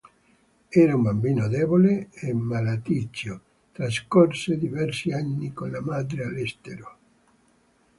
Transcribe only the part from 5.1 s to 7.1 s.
anni con la madre all'estero.